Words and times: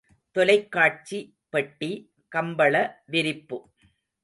தொலைக்காட்சி 0.35 1.19
பெட்டி, 1.49 1.91
கம்பள 2.35 2.75
விரிப்பு. 3.05 3.57